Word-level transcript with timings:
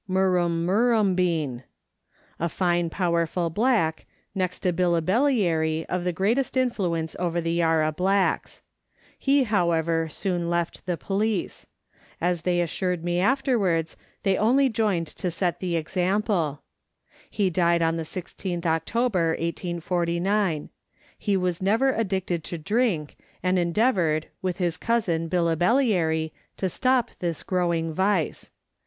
Murrumbean 0.09 0.15
(Mur 0.15 0.31
rum 0.31 0.65
Mur 0.65 0.91
mm 0.93 1.15
beari). 1.15 1.63
A 2.39 2.49
fine 2.49 2.89
powerful 2.89 3.51
black, 3.51 4.07
next 4.33 4.61
to 4.61 4.73
Billibellary 4.73 5.85
of 5.89 6.03
the 6.05 6.11
greatest 6.11 6.57
influence 6.57 7.15
over 7.19 7.39
the 7.39 7.53
Yarra 7.53 7.91
blacks. 7.91 8.63
He, 9.19 9.43
however, 9.43 10.09
soon 10.09 10.49
left 10.49 10.87
the 10.87 10.97
police. 10.97 11.67
As 12.19 12.41
they 12.41 12.61
assured 12.61 13.03
me 13.03 13.19
afterwards, 13.19 13.95
they 14.23 14.37
only 14.37 14.69
joined 14.69 15.05
to 15.05 15.29
set 15.29 15.59
the 15.59 15.75
example; 15.75 16.63
he 17.29 17.51
died 17.51 17.83
on 17.83 17.95
the 17.95 18.01
IGth 18.01 18.65
October 18.65 19.29
1849. 19.37 20.69
He 21.15 21.37
was 21.37 21.61
never 21.61 21.93
addicted 21.93 22.43
to 22.45 22.57
drink, 22.57 23.17
and 23.43 23.59
endeav 23.59 23.93
oured, 23.97 24.23
with 24.41 24.57
his 24.57 24.77
cousin 24.77 25.29
Billibellary, 25.29 26.31
to 26.57 26.69
stop 26.69 27.11
this 27.19 27.43
growing 27.43 27.93
vice. 27.93 28.49